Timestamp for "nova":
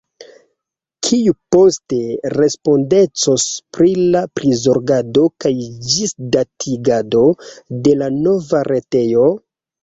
8.17-8.65